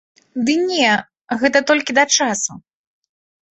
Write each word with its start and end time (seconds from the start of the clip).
Ды 0.45 0.55
не, 0.69 0.89
гэта 1.43 1.63
толькі 1.73 1.97
да 2.01 2.09
часу. 2.19 2.51